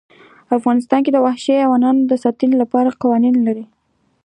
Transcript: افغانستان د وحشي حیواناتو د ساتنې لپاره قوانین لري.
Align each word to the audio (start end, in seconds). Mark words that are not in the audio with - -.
افغانستان 0.57 1.01
د 1.11 1.17
وحشي 1.25 1.53
حیواناتو 1.61 2.07
د 2.11 2.13
ساتنې 2.23 2.55
لپاره 2.63 2.97
قوانین 3.01 3.35
لري. 3.47 3.65